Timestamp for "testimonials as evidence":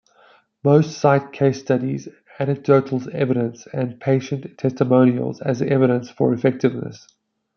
4.57-6.09